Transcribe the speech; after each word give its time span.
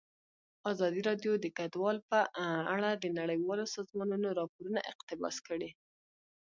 ازادي 0.71 1.01
راډیو 1.09 1.33
د 1.39 1.45
کډوال 1.57 1.97
په 2.09 2.19
اړه 2.73 2.89
د 2.93 3.05
نړیوالو 3.19 3.65
سازمانونو 3.75 4.27
راپورونه 4.39 4.79
اقتباس 4.91 5.35
کړي. 5.47 5.69